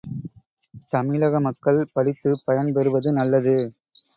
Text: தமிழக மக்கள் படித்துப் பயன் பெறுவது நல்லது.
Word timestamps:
தமிழக 0.87 1.39
மக்கள் 1.39 1.79
படித்துப் 1.93 2.43
பயன் 2.45 2.73
பெறுவது 2.73 3.11
நல்லது. 3.13 3.55